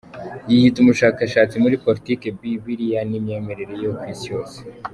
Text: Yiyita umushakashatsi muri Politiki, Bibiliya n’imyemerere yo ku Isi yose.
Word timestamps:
Yiyita 0.49 0.77
umushakashatsi 0.81 1.55
muri 1.63 1.79
Politiki, 1.83 2.25
Bibiliya 2.39 3.01
n’imyemerere 3.09 3.73
yo 3.83 3.91
ku 3.97 4.03
Isi 4.13 4.27
yose. 4.35 4.57